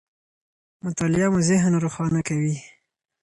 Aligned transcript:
مطالعه 0.85 1.27
مو 1.33 1.39
ذهن 1.49 1.73
روښانه 1.83 2.19
کوي. 2.27 2.55